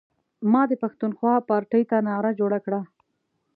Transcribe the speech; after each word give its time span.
ما 0.51 0.61
د 0.71 0.73
پښتونخوا 0.83 1.33
پارټۍ 1.49 1.83
ته 1.89 1.97
نعره 2.07 2.31
جوړه 2.39 2.59
کړه. 2.65 2.81